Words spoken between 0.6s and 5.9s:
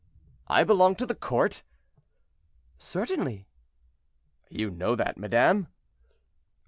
belong to the court?" "Certainly." "You know that, madame?"